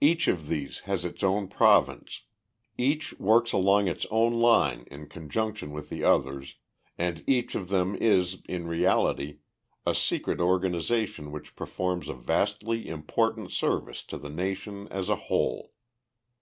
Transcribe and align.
"Each 0.00 0.28
of 0.28 0.46
these 0.46 0.78
has 0.86 1.04
its 1.04 1.24
own 1.24 1.48
province. 1.48 2.22
Each 2.78 3.18
works 3.18 3.50
along 3.50 3.88
its 3.88 4.06
own 4.12 4.34
line 4.34 4.84
in 4.92 5.08
conjunction 5.08 5.72
with 5.72 5.88
the 5.88 6.04
others, 6.04 6.54
and 6.96 7.24
each 7.26 7.56
of 7.56 7.66
them 7.68 7.96
is, 7.96 8.40
in 8.48 8.68
reality, 8.68 9.38
a 9.84 9.92
secret 9.92 10.38
organization 10.40 11.32
which 11.32 11.56
performs 11.56 12.08
a 12.08 12.14
vastly 12.14 12.86
important 12.86 13.50
service 13.50 14.04
to 14.04 14.18
the 14.18 14.30
nation 14.30 14.86
as 14.92 15.08
a 15.08 15.16
whole. 15.16 15.72